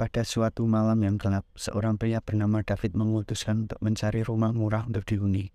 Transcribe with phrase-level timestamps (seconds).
[0.00, 5.04] Pada suatu malam yang gelap, seorang pria bernama David memutuskan untuk mencari rumah murah untuk
[5.04, 5.52] dihuni.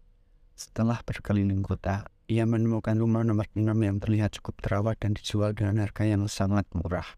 [0.54, 5.82] Setelah berkeliling kota, ia menemukan rumah nomor 6 yang terlihat cukup terawat dan dijual dengan
[5.82, 7.18] harga yang sangat murah.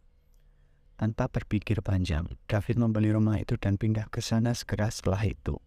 [0.95, 5.59] Tanpa berpikir panjang, David membeli rumah itu dan pindah ke sana segera setelah itu.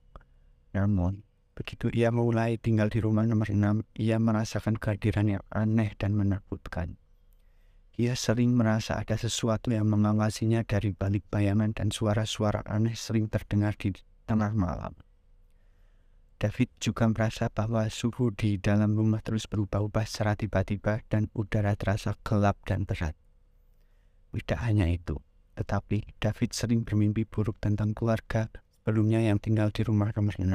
[0.73, 6.17] Namun, begitu ia mulai tinggal di rumah nomor 6, ia merasakan kehadiran yang aneh dan
[6.17, 6.97] menakutkan.
[8.01, 13.77] Ia sering merasa ada sesuatu yang mengawasinya dari balik bayangan dan suara-suara aneh sering terdengar
[13.77, 13.93] di
[14.25, 14.97] tengah malam.
[16.41, 22.17] David juga merasa bahwa suhu di dalam rumah terus berubah-ubah secara tiba-tiba dan udara terasa
[22.25, 23.13] gelap dan berat.
[24.33, 25.21] Tidak hanya itu,
[25.61, 28.49] tetapi David sering bermimpi buruk tentang keluarga
[28.81, 30.49] sebelumnya yang tinggal di rumah nomor 6.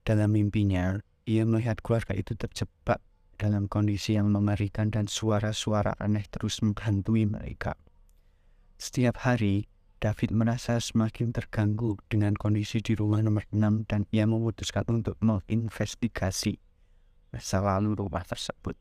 [0.00, 0.96] Dalam mimpinya,
[1.28, 3.04] ia melihat keluarga itu terjebak
[3.38, 7.78] dalam kondisi yang mengerikan dan suara-suara aneh terus menghantui mereka.
[8.76, 14.86] Setiap hari, David merasa semakin terganggu dengan kondisi di rumah nomor 6 dan ia memutuskan
[14.90, 16.58] untuk menginvestigasi
[17.34, 18.74] masa lalu rumah tersebut.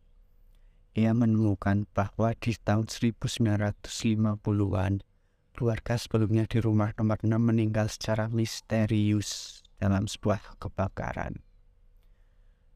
[0.98, 4.94] Ia menemukan bahwa di tahun 1950-an,
[5.54, 11.47] keluarga sebelumnya di rumah nomor 6 meninggal secara misterius dalam sebuah kebakaran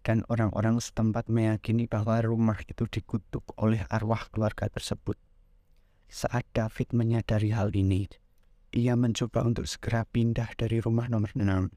[0.02, 5.18] dan orang-orang setempat meyakini bahwa rumah itu dikutuk oleh arwah keluarga tersebut.
[6.12, 8.10] Saat David menyadari hal ini,
[8.76, 11.72] ia mencoba untuk segera pindah dari rumah nomor 6.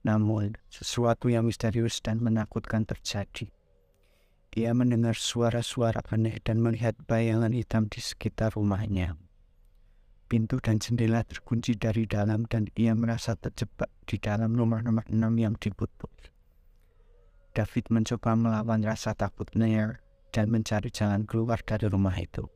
[0.00, 3.52] Namun, sesuatu yang misterius dan menakutkan terjadi.
[4.56, 9.14] Ia mendengar suara-suara aneh dan melihat bayangan hitam di sekitar rumahnya.
[10.26, 15.20] Pintu dan jendela terkunci dari dalam dan ia merasa terjebak di dalam rumah nomor 6
[15.36, 16.32] yang diputus.
[17.50, 19.98] David mencoba melawan rasa takutnya
[20.30, 22.46] dan mencari jalan keluar dari rumah itu.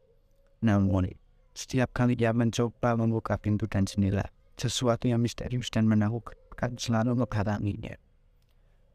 [0.62, 1.10] Namun,
[1.54, 7.98] setiap kali ia mencoba membuka pintu dan jendela, sesuatu yang misterius dan menakutkan selalu menghalanginya.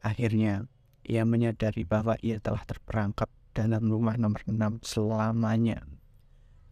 [0.00, 0.64] Akhirnya,
[1.04, 5.84] ia menyadari bahwa ia telah terperangkap dalam rumah nomor 6 selamanya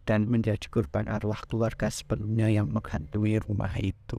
[0.09, 4.17] dan menjadi korban arwah keluarga sebelumnya yang menghantui rumah itu.